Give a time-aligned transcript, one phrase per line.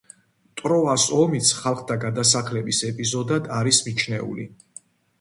[0.61, 4.53] ტროას ომიც ხალხთა გადასახლების ეპიზოდად არის მიჩნეული.